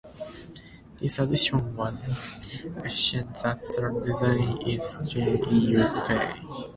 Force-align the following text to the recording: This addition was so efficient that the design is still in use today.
This 0.97 1.19
addition 1.19 1.75
was 1.75 2.07
so 2.07 2.11
efficient 2.69 3.35
that 3.43 3.59
the 3.69 4.01
design 4.03 4.59
is 4.67 4.83
still 4.83 5.43
in 5.43 5.61
use 5.61 5.93
today. 5.93 6.33